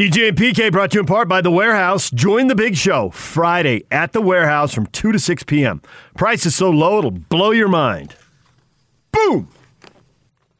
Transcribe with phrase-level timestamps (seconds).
[0.00, 2.10] DJ and PK brought to you in part by The Warehouse.
[2.10, 5.82] Join the big show Friday at The Warehouse from 2 to 6 p.m.
[6.16, 8.16] Price is so low it'll blow your mind.
[9.12, 9.50] Boom!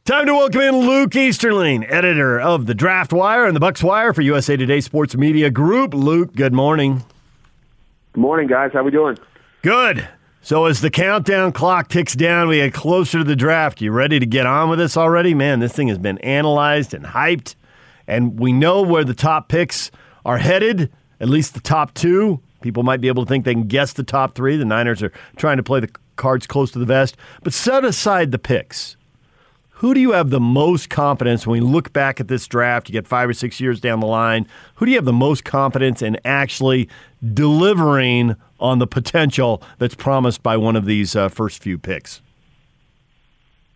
[0.04, 4.12] Time to welcome in Luke Easterling, editor of the Draft Wire and the Bucs Wire
[4.12, 5.94] for USA Today Sports Media Group.
[5.94, 7.02] Luke, good morning.
[8.12, 8.72] Good morning, guys.
[8.74, 9.16] How are we doing?
[9.62, 10.06] Good.
[10.42, 13.80] So as the countdown clock ticks down, we get closer to the draft.
[13.80, 15.32] You ready to get on with this already?
[15.32, 17.54] Man, this thing has been analyzed and hyped
[18.10, 19.90] and we know where the top picks
[20.24, 22.40] are headed, at least the top two.
[22.60, 24.56] People might be able to think they can guess the top three.
[24.56, 27.16] The Niners are trying to play the cards close to the vest.
[27.42, 28.96] But set aside the picks.
[29.74, 32.88] Who do you have the most confidence when we look back at this draft?
[32.88, 34.46] You get five or six years down the line.
[34.74, 36.88] Who do you have the most confidence in actually
[37.32, 42.20] delivering on the potential that's promised by one of these uh, first few picks?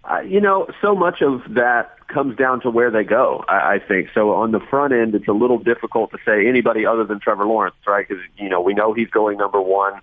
[0.05, 3.45] Uh, you know, so much of that comes down to where they go.
[3.49, 4.33] I, I think so.
[4.33, 7.77] On the front end, it's a little difficult to say anybody other than Trevor Lawrence,
[7.87, 8.07] right?
[8.07, 10.01] Because you know we know he's going number one.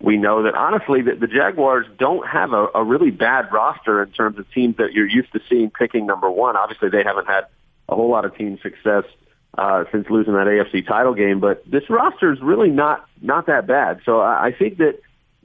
[0.00, 4.10] We know that honestly that the Jaguars don't have a, a really bad roster in
[4.10, 6.56] terms of teams that you're used to seeing picking number one.
[6.56, 7.44] Obviously, they haven't had
[7.88, 9.04] a whole lot of team success
[9.56, 13.66] uh, since losing that AFC title game, but this roster is really not not that
[13.66, 14.00] bad.
[14.04, 14.98] So I, I think that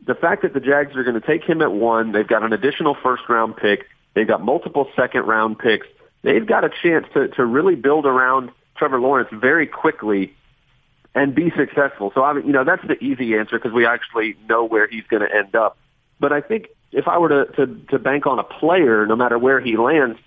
[0.05, 2.53] the fact that the Jags are going to take him at one, they've got an
[2.53, 5.87] additional first round pick, they've got multiple second round picks
[6.21, 10.35] they've got a chance to, to really build around Trevor Lawrence very quickly
[11.15, 12.11] and be successful.
[12.13, 15.03] So, I mean, you know, that's the easy answer because we actually know where he's
[15.09, 15.77] going to end up.
[16.19, 19.37] But I think if I were to, to, to bank on a player, no matter
[19.37, 20.19] where he lands,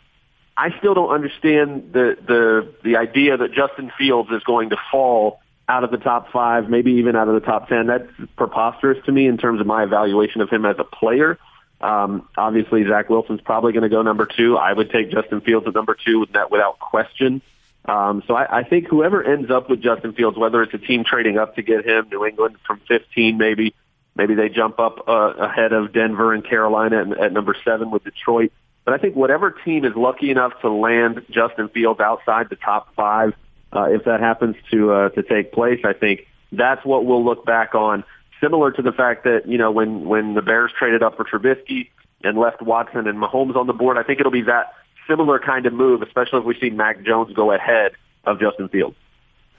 [0.57, 5.41] I still don't understand the, the, the idea that Justin Fields is going to fall
[5.69, 7.87] out of the top five, maybe even out of the top 10.
[7.87, 11.39] That's preposterous to me in terms of my evaluation of him as a player.
[11.83, 14.57] Um, obviously, Zach Wilson's probably going to go number two.
[14.57, 17.43] I would take Justin Fields at number two with that without question.
[17.85, 21.03] Um, so I, I think whoever ends up with Justin Fields, whether it's a team
[21.05, 23.75] trading up to get him, New England from 15, maybe
[24.15, 28.05] maybe they jump up uh, ahead of Denver and Carolina at, at number seven with
[28.05, 28.53] Detroit.
[28.85, 32.95] But I think whatever team is lucky enough to land Justin Fields outside the top
[32.95, 33.35] five,
[33.73, 37.45] uh, if that happens to uh, to take place, I think that's what we'll look
[37.45, 38.05] back on
[38.43, 41.89] similar to the fact that, you know, when, when the Bears traded up for Trubisky
[42.25, 44.75] and left Watson and Mahomes on the board, I think it'll be that
[45.09, 47.93] similar kind of move, especially if we see Mac Jones go ahead
[48.25, 48.97] of Justin Fields.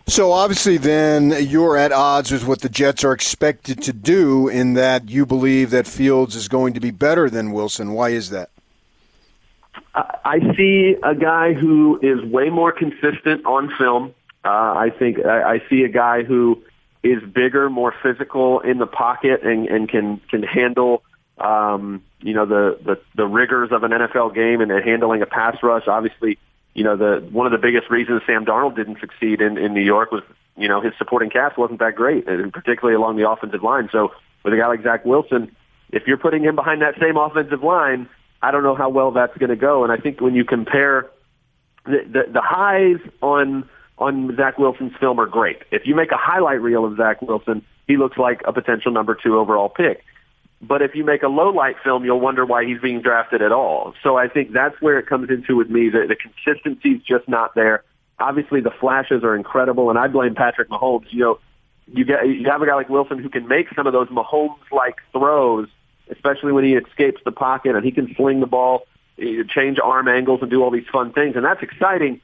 [0.05, 4.73] So obviously, then you're at odds with what the Jets are expected to do in
[4.73, 7.93] that you believe that Fields is going to be better than Wilson.
[7.93, 8.49] Why is that?
[9.95, 14.13] I see a guy who is way more consistent on film.
[14.43, 16.61] Uh, I think I, I see a guy who
[17.03, 21.03] is bigger, more physical in the pocket, and, and can can handle
[21.37, 25.57] um, you know the, the the rigors of an NFL game and handling a pass
[25.61, 25.87] rush.
[25.87, 26.39] Obviously,
[26.73, 29.83] you know the one of the biggest reasons Sam Darnold didn't succeed in in New
[29.83, 30.23] York was
[30.55, 33.89] you know his supporting cast wasn't that great, and particularly along the offensive line.
[33.91, 34.13] So
[34.43, 35.55] with a guy like Zach Wilson,
[35.91, 38.07] if you're putting him behind that same offensive line,
[38.41, 39.83] I don't know how well that's going to go.
[39.83, 41.09] And I think when you compare
[41.85, 45.61] the, the, the highs on on Zach Wilson's film are great.
[45.71, 49.15] If you make a highlight reel of Zach Wilson, he looks like a potential number
[49.15, 50.03] two overall pick.
[50.61, 53.51] But if you make a low light film, you'll wonder why he's being drafted at
[53.51, 53.93] all.
[54.01, 55.89] So I think that's where it comes into with me.
[55.89, 57.83] The, the consistency is just not there.
[58.17, 61.07] Obviously, the flashes are incredible, and I blame Patrick Mahomes.
[61.09, 61.39] You know,
[61.87, 65.01] you get you have a guy like Wilson who can make some of those Mahomes-like
[65.11, 65.67] throws,
[66.09, 68.83] especially when he escapes the pocket and he can sling the ball,
[69.19, 72.21] eh, change arm angles, and do all these fun things, and that's exciting.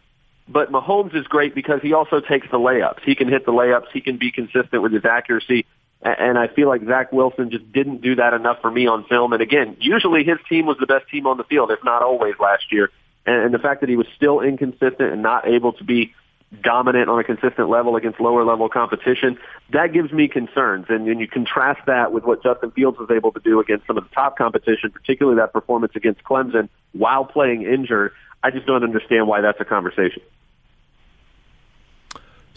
[0.51, 3.01] But Mahomes is great because he also takes the layups.
[3.05, 3.91] He can hit the layups.
[3.93, 5.65] He can be consistent with his accuracy.
[6.01, 9.33] And I feel like Zach Wilson just didn't do that enough for me on film.
[9.33, 12.35] And again, usually his team was the best team on the field, if not always
[12.39, 12.89] last year.
[13.25, 16.15] And the fact that he was still inconsistent and not able to be
[16.63, 19.37] dominant on a consistent level against lower level competition,
[19.71, 20.85] that gives me concerns.
[20.89, 23.97] And when you contrast that with what Justin Fields was able to do against some
[23.97, 28.13] of the top competition, particularly that performance against Clemson while playing injured,
[28.43, 30.21] I just don't understand why that's a conversation.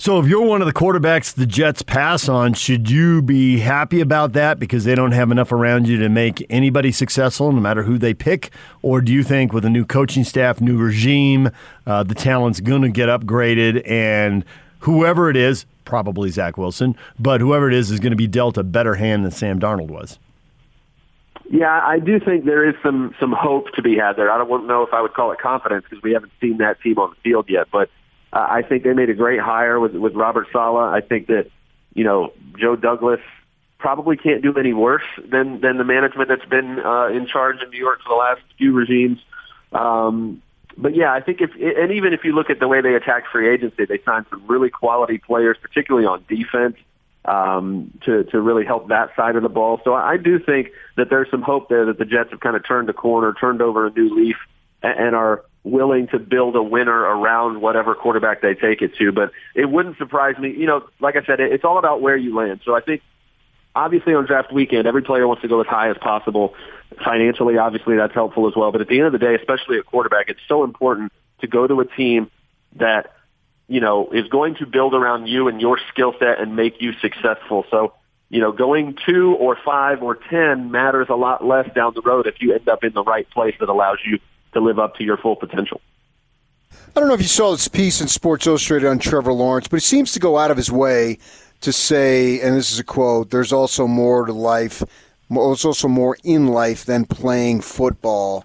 [0.02, 4.00] So, if you're one of the quarterbacks the Jets pass on, should you be happy
[4.00, 7.84] about that because they don't have enough around you to make anybody successful, no matter
[7.84, 8.50] who they pick?
[8.82, 11.50] Or do you think with a new coaching staff, new regime,
[11.86, 14.44] uh, the talent's going to get upgraded and
[14.80, 18.58] whoever it is, probably Zach Wilson, but whoever it is is going to be dealt
[18.58, 20.18] a better hand than Sam Darnold was?
[21.50, 24.30] Yeah, I do think there is some some hope to be had there.
[24.30, 26.98] I don't know if I would call it confidence because we haven't seen that team
[26.98, 27.90] on the field yet, but
[28.32, 30.92] uh, I think they made a great hire with with Robert Saleh.
[30.92, 31.50] I think that
[31.94, 33.20] you know Joe Douglas
[33.78, 37.70] probably can't do any worse than than the management that's been uh, in charge in
[37.70, 39.18] New York for the last few regimes.
[39.72, 40.40] Um,
[40.76, 43.24] but yeah, I think if and even if you look at the way they attack
[43.30, 46.76] free agency, they signed some really quality players, particularly on defense,
[47.24, 49.80] um, to to really help that side of the ball.
[49.84, 52.66] So I do think that there's some hope there that the Jets have kind of
[52.66, 54.36] turned a corner, turned over a new leaf,
[54.82, 59.12] and, and are willing to build a winner around whatever quarterback they take it to.
[59.12, 60.50] But it wouldn't surprise me.
[60.50, 62.60] You know, like I said, it's all about where you land.
[62.64, 63.02] So I think
[63.74, 66.54] obviously on draft weekend, every player wants to go as high as possible.
[67.04, 68.72] Financially, obviously, that's helpful as well.
[68.72, 71.66] But at the end of the day, especially at quarterback, it's so important to go
[71.66, 72.30] to a team
[72.76, 73.14] that,
[73.72, 76.92] you know, is going to build around you and your skill set and make you
[77.00, 77.64] successful.
[77.70, 77.94] So,
[78.28, 82.26] you know, going two or five or ten matters a lot less down the road
[82.26, 84.18] if you end up in the right place that allows you
[84.52, 85.80] to live up to your full potential.
[86.94, 89.76] I don't know if you saw this piece in Sports Illustrated on Trevor Lawrence, but
[89.76, 91.18] he seems to go out of his way
[91.62, 94.82] to say, and this is a quote, there's also more to life,
[95.30, 98.44] there's also more in life than playing football.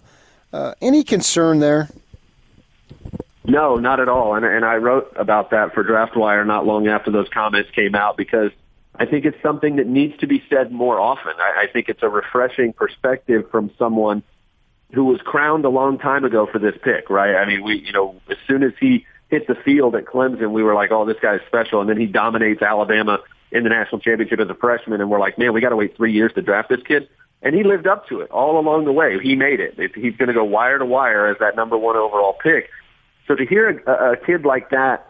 [0.54, 1.90] Uh, any concern there?
[3.48, 4.36] No, not at all.
[4.36, 8.18] And, and I wrote about that for DraftWire not long after those comments came out
[8.18, 8.52] because
[8.94, 11.34] I think it's something that needs to be said more often.
[11.38, 14.22] I, I think it's a refreshing perspective from someone
[14.94, 17.36] who was crowned a long time ago for this pick, right?
[17.36, 20.64] I mean, we, you know, as soon as he hit the field at Clemson, we
[20.64, 21.80] were like, oh, this guy's special.
[21.80, 23.20] And then he dominates Alabama
[23.52, 25.00] in the national championship as a freshman.
[25.00, 27.08] And we're like, man, we got to wait three years to draft this kid.
[27.42, 29.20] And he lived up to it all along the way.
[29.22, 29.78] He made it.
[29.96, 32.70] He's going to go wire to wire as that number one overall pick.
[33.28, 35.08] So to hear a, a kid like that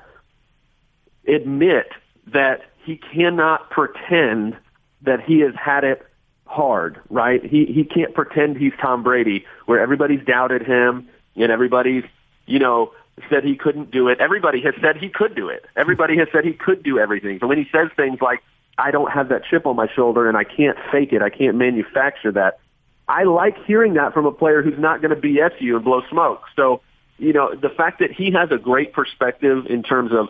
[1.27, 1.87] admit
[2.27, 4.57] that he cannot pretend
[5.01, 6.05] that he has had it
[6.45, 7.43] hard, right?
[7.43, 12.03] He he can't pretend he's Tom Brady, where everybody's doubted him and everybody's
[12.45, 12.93] you know
[13.29, 14.19] said he couldn't do it.
[14.19, 15.65] Everybody has said he could do it.
[15.75, 17.39] Everybody has said he could do everything.
[17.39, 18.43] So when he says things like,
[18.77, 21.57] I don't have that chip on my shoulder and I can't fake it, I can't
[21.57, 22.59] manufacture that,
[23.07, 26.01] I like hearing that from a player who's not going to BS you and blow
[26.09, 26.43] smoke.
[26.55, 26.81] So,
[27.17, 30.29] you know, the fact that he has a great perspective in terms of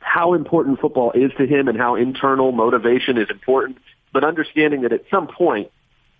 [0.00, 3.78] how important football is to him and how internal motivation is important,
[4.12, 5.70] but understanding that at some point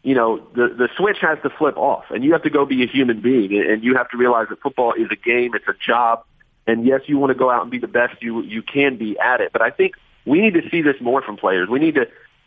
[0.02, 2.82] you know, the, the switch has to flip off and you have to go be
[2.82, 5.55] a human being and you have to realize that football is a game.
[5.55, 6.25] It's a job.
[6.67, 9.19] And yes, you want to go out and be the best you, you can be
[9.19, 9.52] at it.
[9.52, 9.94] But I think
[10.25, 11.69] we need to see this more from players.
[11.69, 12.06] We need to,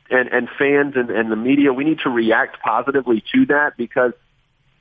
[0.09, 4.13] and, and fans and, and the media, we need to react positively to that because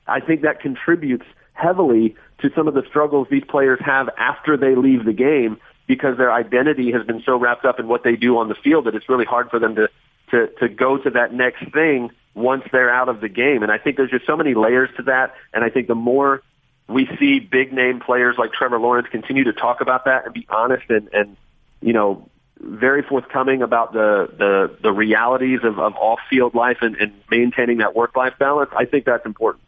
[0.06, 1.24] I think that contributes
[1.60, 6.16] heavily to some of the struggles these players have after they leave the game because
[6.16, 8.94] their identity has been so wrapped up in what they do on the field that
[8.94, 9.88] it's really hard for them to,
[10.30, 13.62] to, to go to that next thing once they're out of the game.
[13.62, 15.34] And I think there's just so many layers to that.
[15.52, 16.42] And I think the more
[16.88, 20.46] we see big name players like Trevor Lawrence continue to talk about that and be
[20.48, 21.36] honest and, and
[21.80, 22.28] you know,
[22.60, 27.78] very forthcoming about the, the, the realities of, of off field life and, and maintaining
[27.78, 29.64] that work life balance, I think that's important.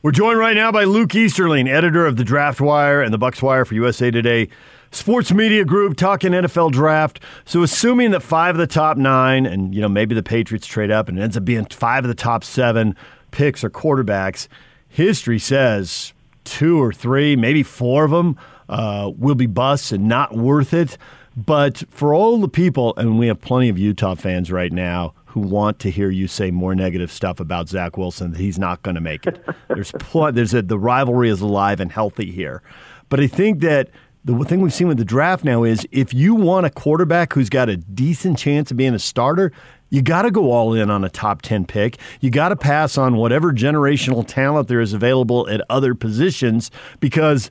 [0.00, 3.42] We're joined right now by Luke Easterling, editor of the Draft Wire and the Bucs
[3.42, 4.48] Wire for USA Today
[4.92, 7.18] sports media group talking NFL draft.
[7.44, 10.92] So assuming that five of the top nine, and you know maybe the Patriots trade
[10.92, 12.94] up and it ends up being five of the top seven
[13.32, 14.46] picks or quarterbacks,
[14.88, 16.12] history says
[16.44, 18.36] two or three, maybe four of them
[18.68, 20.96] uh, will be busts and not worth it.
[21.36, 25.48] But for all the people, and we have plenty of Utah fans right now who
[25.48, 28.94] want to hear you say more negative stuff about Zach Wilson that he's not going
[28.94, 29.44] to make it.
[29.68, 32.62] There's pl- there's a, the rivalry is alive and healthy here,
[33.08, 33.90] but I think that
[34.24, 37.48] the thing we've seen with the draft now is if you want a quarterback who's
[37.48, 39.52] got a decent chance of being a starter,
[39.90, 41.98] you got to go all in on a top 10 pick.
[42.20, 46.70] You got to pass on whatever generational talent there is available at other positions
[47.00, 47.50] because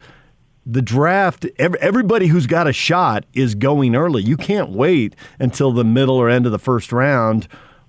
[0.66, 4.22] the draft, everybody who's got a shot is going early.
[4.22, 7.48] You can't wait until the middle or end of the first round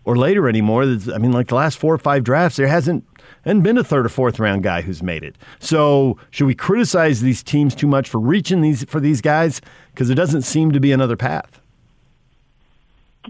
[0.08, 0.84] or later anymore.
[0.84, 3.04] I mean, like the last four or five drafts, there hasn't
[3.44, 5.36] and been a third or fourth round guy who's made it.
[5.58, 9.60] So should we criticize these teams too much for reaching these for these guys
[9.92, 11.60] because there doesn't seem to be another path?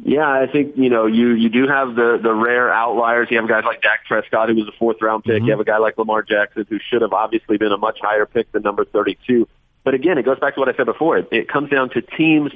[0.04, 3.26] Yeah, I think you know you you do have the the rare outliers.
[3.28, 5.34] You have guys like Dak Prescott, who was a fourth round pick.
[5.34, 5.46] Mm-hmm.
[5.46, 8.24] You have a guy like Lamar Jackson, who should have obviously been a much higher
[8.24, 9.48] pick than number thirty two.
[9.82, 11.18] But again, it goes back to what I said before.
[11.18, 12.52] It, it comes down to teams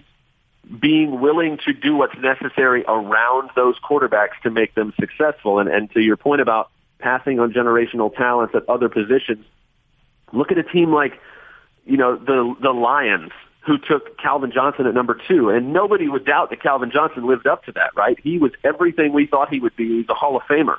[0.80, 5.58] being willing to do what's necessary around those quarterbacks to make them successful.
[5.58, 6.70] And and to your point about
[7.02, 9.44] passing on generational talents at other positions.
[10.32, 11.20] Look at a team like,
[11.84, 13.32] you know, the the Lions
[13.66, 17.46] who took Calvin Johnson at number two, and nobody would doubt that Calvin Johnson lived
[17.46, 18.18] up to that, right?
[18.20, 19.98] He was everything we thought he would be.
[19.98, 20.78] He's a Hall of Famer,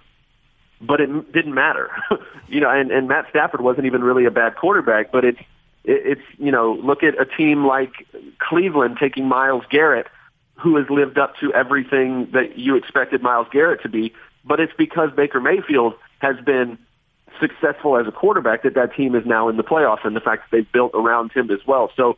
[0.81, 1.91] but it didn't matter,
[2.47, 2.69] you know.
[2.69, 5.39] And, and Matt Stafford wasn't even really a bad quarterback, but it's
[5.83, 7.91] it's you know, look at a team like
[8.39, 10.07] Cleveland taking Myles Garrett,
[10.55, 14.13] who has lived up to everything that you expected Myles Garrett to be,
[14.45, 16.77] but it's because Baker Mayfield has been
[17.39, 20.43] successful as a quarterback that that team is now in the playoffs and the fact
[20.43, 21.91] that they've built around him as well.
[21.95, 22.17] So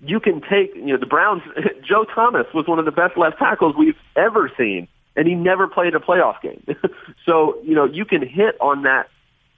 [0.00, 1.42] you can take, you know, the Browns,
[1.88, 5.68] Joe Thomas was one of the best left tackles we've ever seen, and he never
[5.68, 6.64] played a playoff game.
[7.26, 9.08] so, you know, you can hit on that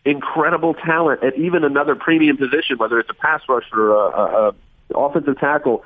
[0.05, 4.49] incredible talent at even another premium position, whether it's a pass rusher or a, a,
[4.49, 5.85] a offensive tackle.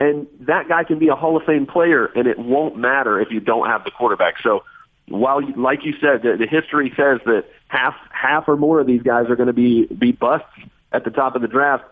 [0.00, 3.30] And that guy can be a Hall of Fame player, and it won't matter if
[3.30, 4.34] you don't have the quarterback.
[4.42, 4.64] So,
[5.06, 8.86] while, you, like you said, the, the history says that half half or more of
[8.86, 10.48] these guys are going to be be busts
[10.92, 11.84] at the top of the draft,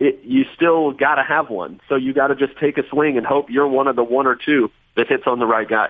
[0.00, 1.80] it, you still got to have one.
[1.88, 4.26] So you got to just take a swing and hope you're one of the one
[4.26, 5.88] or two that hits on the right guy.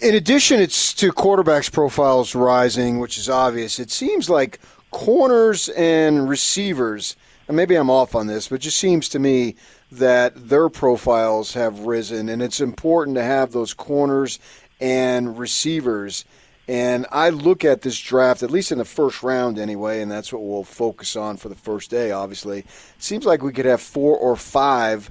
[0.00, 3.78] In addition, it's to quarterbacks profiles rising, which is obvious.
[3.78, 4.58] It seems like
[4.90, 7.16] corners and receivers,
[7.46, 9.56] and maybe I'm off on this, but it just seems to me
[9.92, 14.38] that their profiles have risen, and it's important to have those corners
[14.80, 16.24] and receivers.
[16.66, 20.32] And I look at this draft, at least in the first round anyway, and that's
[20.32, 22.60] what we'll focus on for the first day, obviously.
[22.60, 22.66] It
[22.98, 25.10] seems like we could have four or five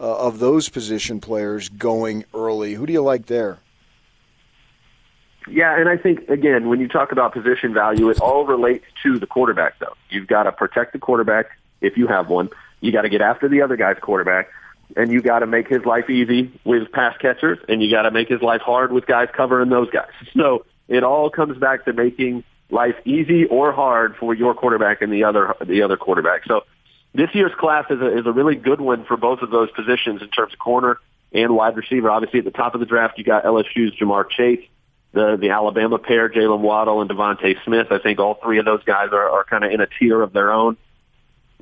[0.00, 2.72] uh, of those position players going early.
[2.72, 3.58] Who do you like there?
[5.50, 9.18] Yeah, and I think, again, when you talk about position value, it all relates to
[9.18, 9.94] the quarterback, though.
[10.08, 11.46] You've got to protect the quarterback
[11.80, 12.50] if you have one.
[12.80, 14.48] You got to get after the other guy's quarterback
[14.96, 18.10] and you got to make his life easy with pass catchers, and you got to
[18.10, 20.10] make his life hard with guys covering those guys.
[20.36, 25.12] So it all comes back to making life easy or hard for your quarterback and
[25.12, 26.44] the other the other quarterback.
[26.46, 26.62] So
[27.14, 30.22] this year's class is a, is a really good one for both of those positions
[30.22, 30.98] in terms of corner
[31.32, 32.10] and wide receiver.
[32.10, 34.64] Obviously, at the top of the draft, you got LSU's Ja'Marr Chase,
[35.12, 37.88] the the Alabama pair, Jaylen Waddle and DeVonta Smith.
[37.90, 40.32] I think all three of those guys are, are kind of in a tier of
[40.32, 40.76] their own.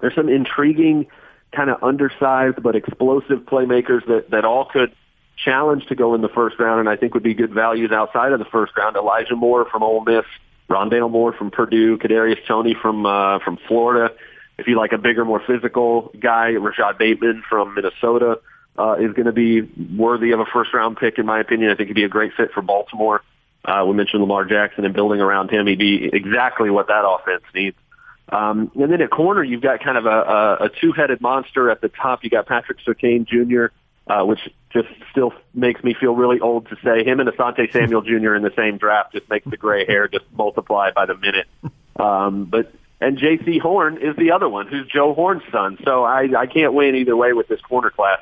[0.01, 1.07] There's some intriguing
[1.55, 4.95] kind of undersized but explosive playmakers that, that all could
[5.43, 8.33] challenge to go in the first round and I think would be good values outside
[8.33, 8.97] of the first round.
[8.97, 10.25] Elijah Moore from Ole Miss,
[10.69, 14.15] Rondale Moore from Purdue, Kadarius Toney from uh, from Florida.
[14.59, 18.41] If you like a bigger, more physical guy, Rashod Bateman from Minnesota
[18.77, 19.63] uh, is going to be
[19.97, 21.71] worthy of a first round pick in my opinion.
[21.71, 23.23] I think he'd be a great fit for Baltimore.
[23.69, 25.67] Uh, we mentioned Lamar Jackson and building around him.
[25.67, 27.77] He'd be exactly what that offense needs.
[28.31, 31.83] Um, and then at corner, you've got kind of a, a, a two-headed monster at
[31.83, 32.25] the top.
[32.25, 33.67] You got Patrick Surtain Jr.,
[34.11, 34.41] uh, which
[34.73, 37.05] just still makes me feel really old to say.
[37.05, 38.35] Him and Asante Samuel Jr.
[38.35, 41.47] in the same draft just makes the gray hair just multiply by the minute.
[41.97, 45.79] Um, but and Jaycee Horn is the other one, who's Joe Horn's son.
[45.85, 48.21] So I, I can't win either way with this corner class.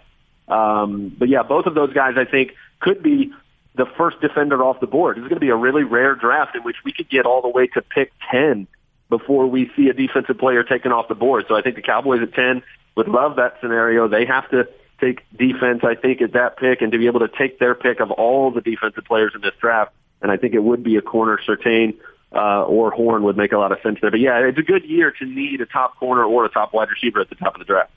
[0.49, 3.33] Um, but yeah, both of those guys I think could be
[3.76, 5.18] the first defender off the board.
[5.18, 7.49] It's going to be a really rare draft in which we could get all the
[7.49, 8.66] way to pick 10
[9.09, 11.45] before we see a defensive player taken off the board.
[11.49, 12.62] So I think the Cowboys at 10
[12.97, 14.09] would love that scenario.
[14.09, 14.68] They have to
[15.00, 18.00] take defense, I think, at that pick and to be able to take their pick
[18.00, 19.92] of all the defensive players in this draft.
[20.23, 21.97] And I think it would be a corner, Surtain
[22.35, 24.11] uh, or Horn would make a lot of sense there.
[24.11, 26.88] But yeah, it's a good year to need a top corner or a top wide
[26.90, 27.90] receiver at the top of the draft.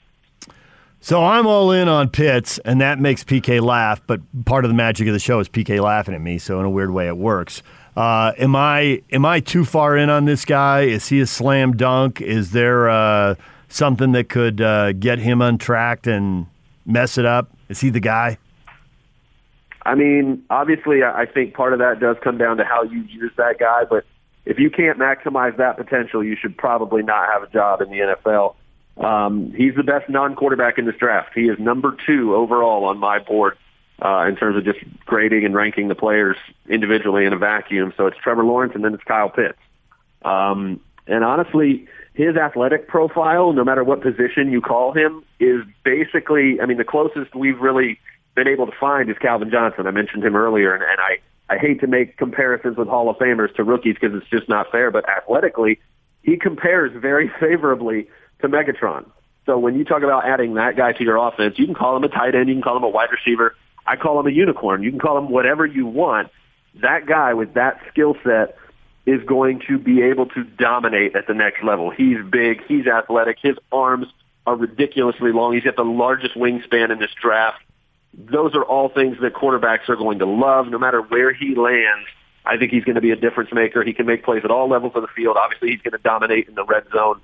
[1.02, 4.02] So I'm all in on Pitts, and that makes PK laugh.
[4.06, 6.38] But part of the magic of the show is PK laughing at me.
[6.38, 7.62] So in a weird way, it works.
[7.96, 10.82] Uh, am I am I too far in on this guy?
[10.82, 12.20] Is he a slam dunk?
[12.20, 13.34] Is there uh,
[13.68, 16.46] something that could uh, get him untracked and
[16.84, 17.50] mess it up?
[17.68, 18.38] Is he the guy?
[19.82, 23.32] I mean, obviously, I think part of that does come down to how you use
[23.38, 23.84] that guy.
[23.88, 24.04] But
[24.44, 27.98] if you can't maximize that potential, you should probably not have a job in the
[27.98, 28.54] NFL.
[29.00, 31.30] Um, he's the best non-quarterback in this draft.
[31.34, 33.56] He is number two overall on my board
[34.02, 36.36] uh, in terms of just grading and ranking the players
[36.68, 37.92] individually in a vacuum.
[37.96, 39.58] So it's Trevor Lawrence and then it's Kyle Pitts.
[40.22, 46.60] Um, and honestly, his athletic profile, no matter what position you call him, is basically,
[46.60, 47.98] I mean, the closest we've really
[48.34, 49.86] been able to find is Calvin Johnson.
[49.86, 53.16] I mentioned him earlier, and, and I, I hate to make comparisons with Hall of
[53.16, 55.80] Famers to rookies because it's just not fair, but athletically,
[56.22, 58.08] he compares very favorably
[58.42, 59.06] to Megatron.
[59.46, 62.04] So when you talk about adding that guy to your offense, you can call him
[62.04, 63.56] a tight end, you can call him a wide receiver,
[63.86, 64.82] I call him a unicorn.
[64.82, 66.30] You can call him whatever you want.
[66.76, 68.56] That guy with that skill set
[69.06, 71.90] is going to be able to dominate at the next level.
[71.90, 72.62] He's big.
[72.68, 73.38] He's athletic.
[73.42, 74.06] His arms
[74.46, 75.54] are ridiculously long.
[75.54, 77.60] He's got the largest wingspan in this draft.
[78.14, 82.06] Those are all things that quarterbacks are going to love no matter where he lands.
[82.44, 83.82] I think he's going to be a difference maker.
[83.82, 85.36] He can make plays at all levels of the field.
[85.36, 87.20] Obviously, he's going to dominate in the red zone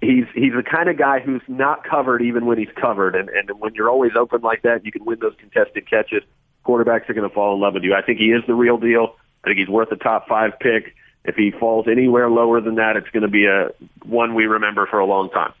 [0.00, 3.60] he's he's the kind of guy who's not covered even when he's covered, and and
[3.60, 6.22] when you're always open like that, you can win those contested catches.
[6.64, 7.94] Quarterbacks are going to fall in love with you.
[7.94, 9.16] I think he is the real deal.
[9.44, 10.94] I think he's worth a top five pick.
[11.24, 13.70] If he falls anywhere lower than that, it's going to be a
[14.04, 15.52] one we remember for a long time.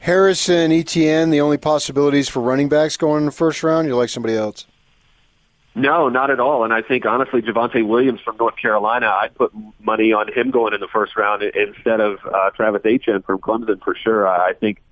[0.00, 3.88] Harrison, Etienne, the only possibilities for running backs going in the first round.
[3.88, 4.66] You like somebody else?
[5.78, 6.64] No, not at all.
[6.64, 10.74] And I think honestly, Javonte Williams from North Carolina, I'd put money on him going
[10.74, 14.26] in the first round instead of uh, Travis Etienne from Clemson for sure.
[14.26, 14.82] I think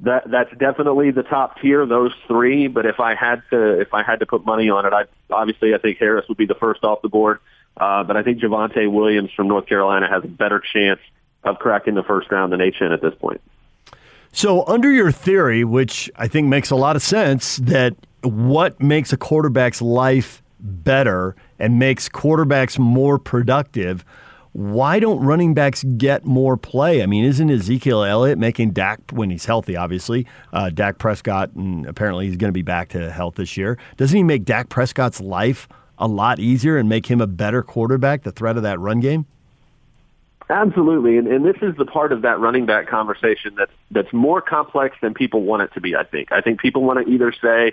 [0.00, 2.66] that that's definitely the top tier, those three.
[2.66, 5.74] But if I had to, if I had to put money on it, I obviously
[5.74, 7.38] I think Harris would be the first off the board.
[7.76, 11.00] Uh, but I think Javonte Williams from North Carolina has a better chance
[11.44, 13.40] of cracking the first round than Etienne at this point.
[14.32, 19.12] So, under your theory, which I think makes a lot of sense, that what makes
[19.12, 24.06] a quarterback's life better and makes quarterbacks more productive,
[24.52, 27.02] why don't running backs get more play?
[27.02, 29.76] I mean, isn't Ezekiel Elliott making Dak when he's healthy?
[29.76, 33.78] Obviously, uh, Dak Prescott, and apparently he's going to be back to health this year.
[33.98, 38.22] Doesn't he make Dak Prescott's life a lot easier and make him a better quarterback?
[38.22, 39.26] The threat of that run game.
[40.52, 44.42] Absolutely, and, and this is the part of that running back conversation that's that's more
[44.42, 45.96] complex than people want it to be.
[45.96, 46.30] I think.
[46.30, 47.72] I think people want to either say,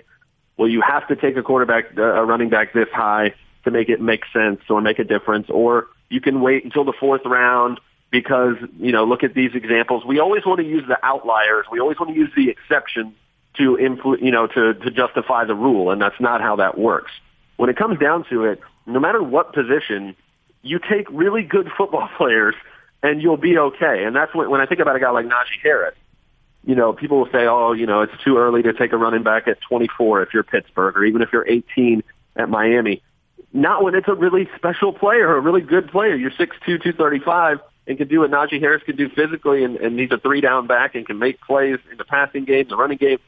[0.56, 3.34] "Well, you have to take a quarterback, uh, a running back this high
[3.64, 6.94] to make it make sense or make a difference," or you can wait until the
[6.98, 10.06] fourth round because you know look at these examples.
[10.06, 11.66] We always want to use the outliers.
[11.70, 13.12] We always want to use the exceptions
[13.58, 17.12] to influ- you know to to justify the rule, and that's not how that works.
[17.58, 20.16] When it comes down to it, no matter what position,
[20.62, 22.54] you take really good football players
[23.02, 24.04] and you'll be okay.
[24.04, 25.94] And that's when, when I think about a guy like Najee Harris,
[26.64, 29.22] you know, people will say, oh, you know, it's too early to take a running
[29.22, 32.02] back at 24 if you're Pittsburgh or even if you're 18
[32.36, 33.02] at Miami.
[33.52, 36.14] Not when it's a really special player, a really good player.
[36.14, 40.10] You're 6'2", 235 and can do what Najee Harris can do physically and, and he's
[40.12, 43.18] a three down back and can make plays in the passing game, the running game.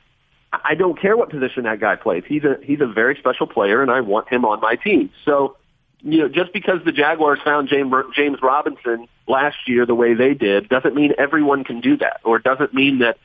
[0.52, 2.24] I don't care what position that guy plays.
[2.26, 5.10] He's a he's a very special player and I want him on my team.
[5.24, 5.56] So
[6.04, 10.34] you know, just because the Jaguars found James, James Robinson last year the way they
[10.34, 13.18] did doesn't mean everyone can do that, or doesn't mean that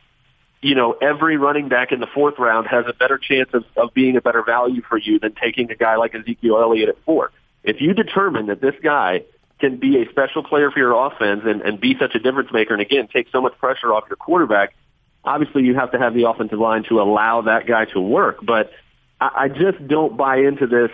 [0.62, 3.94] you know every running back in the fourth round has a better chance of, of
[3.94, 7.32] being a better value for you than taking a guy like Ezekiel Elliott at four.
[7.64, 9.24] If you determine that this guy
[9.60, 12.74] can be a special player for your offense and, and be such a difference maker,
[12.74, 14.76] and again take so much pressure off your quarterback,
[15.24, 18.38] obviously you have to have the offensive line to allow that guy to work.
[18.46, 18.72] But
[19.20, 20.92] I, I just don't buy into this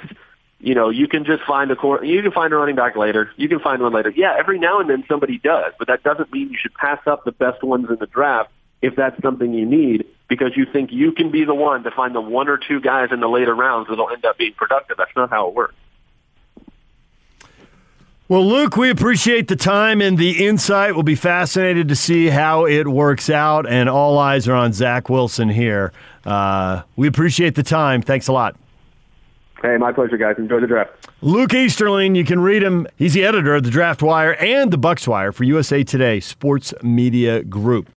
[0.64, 3.30] you know, you can just find a core, you can find a running back later.
[3.36, 4.12] You can find one later.
[4.16, 7.26] Yeah, every now and then somebody does, but that doesn't mean you should pass up
[7.26, 8.50] the best ones in the draft
[8.82, 12.16] if that's something you need because you think you can be the one to find
[12.16, 14.96] the one or two guys in the later rounds that'll end up being productive.
[14.96, 15.76] That's not how it works.
[18.30, 20.94] Well, Luke, we appreciate the time and the insight.
[20.94, 25.10] We'll be fascinated to see how it works out, and all eyes are on Zach
[25.10, 25.92] Wilson here.
[26.26, 28.02] Uh, we appreciate the time.
[28.02, 28.56] Thanks a lot.
[29.64, 30.36] Hey, my pleasure, guys.
[30.38, 30.92] Enjoy the draft.
[31.22, 32.86] Luke Easterling, you can read him.
[32.98, 36.74] He's the editor of the Draft Wire and the Bucs Wire for USA Today Sports
[36.84, 37.90] Media Group.